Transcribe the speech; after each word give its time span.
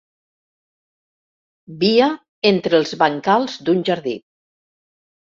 Via 1.83 2.07
entre 2.51 2.79
els 2.81 2.93
bancals 3.01 3.59
d'un 3.69 3.85
jardí. 3.91 4.15